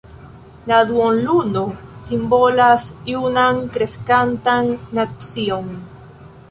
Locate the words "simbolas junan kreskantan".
2.07-4.75